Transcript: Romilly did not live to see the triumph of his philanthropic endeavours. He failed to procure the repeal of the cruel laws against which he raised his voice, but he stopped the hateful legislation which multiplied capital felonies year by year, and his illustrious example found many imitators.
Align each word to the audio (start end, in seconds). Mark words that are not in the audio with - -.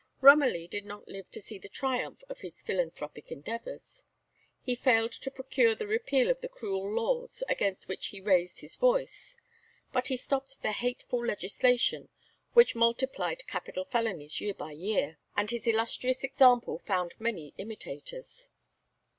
Romilly 0.19 0.67
did 0.67 0.83
not 0.83 1.07
live 1.07 1.29
to 1.29 1.39
see 1.39 1.59
the 1.59 1.69
triumph 1.69 2.23
of 2.27 2.39
his 2.39 2.63
philanthropic 2.63 3.31
endeavours. 3.31 4.03
He 4.59 4.73
failed 4.73 5.11
to 5.11 5.29
procure 5.29 5.75
the 5.75 5.85
repeal 5.85 6.31
of 6.31 6.41
the 6.41 6.49
cruel 6.49 6.91
laws 6.91 7.43
against 7.47 7.87
which 7.87 8.07
he 8.07 8.19
raised 8.19 8.61
his 8.61 8.75
voice, 8.75 9.37
but 9.93 10.07
he 10.07 10.17
stopped 10.17 10.59
the 10.63 10.71
hateful 10.71 11.23
legislation 11.23 12.09
which 12.53 12.73
multiplied 12.73 13.45
capital 13.45 13.85
felonies 13.85 14.41
year 14.41 14.55
by 14.55 14.71
year, 14.71 15.19
and 15.37 15.51
his 15.51 15.67
illustrious 15.67 16.23
example 16.23 16.79
found 16.79 17.13
many 17.19 17.53
imitators. 17.59 18.49